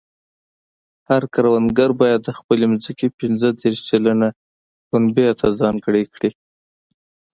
[1.09, 4.29] هر کروندګر باید د خپلې ځمکې پنځه دېرش سلنه
[4.89, 6.31] پنبې ته ځانګړې کړي.